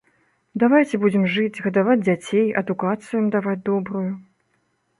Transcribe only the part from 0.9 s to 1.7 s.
будзем жыць,